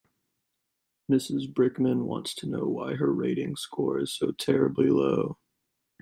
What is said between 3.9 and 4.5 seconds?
is so